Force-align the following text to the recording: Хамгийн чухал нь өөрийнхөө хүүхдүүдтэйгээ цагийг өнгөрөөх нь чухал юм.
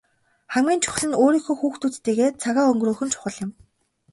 Хамгийн 0.53 0.81
чухал 0.83 1.07
нь 1.09 1.19
өөрийнхөө 1.23 1.55
хүүхдүүдтэйгээ 1.57 2.29
цагийг 2.41 2.69
өнгөрөөх 2.71 3.01
нь 3.03 3.13
чухал 3.13 3.35
юм. 3.45 3.51